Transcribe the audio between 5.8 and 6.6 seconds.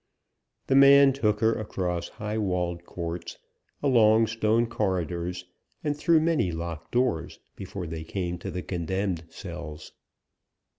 and through many